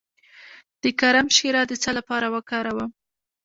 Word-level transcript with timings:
د 0.81 0.83
کرم 0.99 1.27
شیره 1.37 1.61
د 1.67 1.73
څه 1.83 1.89
لپاره 1.97 2.27
وکاروم؟ 2.35 2.91